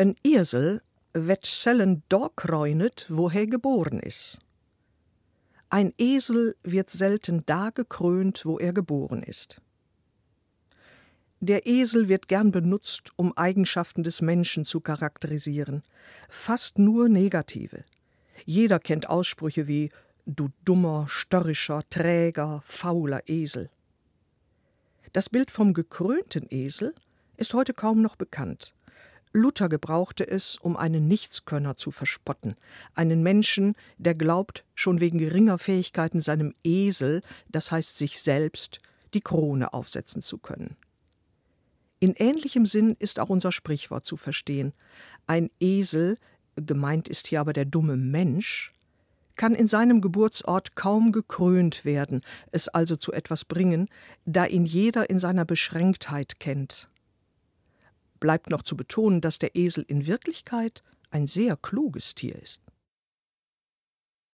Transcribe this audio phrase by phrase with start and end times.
[0.00, 0.80] Ein Esel
[1.12, 4.38] wird sellen dort reunet, wo geboren ist.
[5.70, 9.60] Ein Esel wird selten da gekrönt, wo er geboren ist.
[11.40, 15.82] Der Esel wird gern benutzt, um Eigenschaften des Menschen zu charakterisieren,
[16.28, 17.82] fast nur negative.
[18.44, 19.90] Jeder kennt Aussprüche wie
[20.26, 23.68] du dummer, störrischer, träger, fauler Esel.
[25.12, 26.94] Das Bild vom gekrönten Esel
[27.36, 28.74] ist heute kaum noch bekannt.
[29.32, 32.56] Luther gebrauchte es, um einen Nichtskönner zu verspotten,
[32.94, 38.80] einen Menschen, der glaubt, schon wegen geringer Fähigkeiten seinem Esel, das heißt sich selbst,
[39.14, 40.76] die Krone aufsetzen zu können.
[42.00, 44.72] In ähnlichem Sinn ist auch unser Sprichwort zu verstehen.
[45.26, 46.16] Ein Esel,
[46.54, 48.72] gemeint ist hier aber der dumme Mensch,
[49.38, 53.88] kann in seinem Geburtsort kaum gekrönt werden, es also zu etwas bringen,
[54.26, 56.88] da ihn jeder in seiner Beschränktheit kennt.
[58.20, 62.62] Bleibt noch zu betonen, dass der Esel in Wirklichkeit ein sehr kluges Tier ist.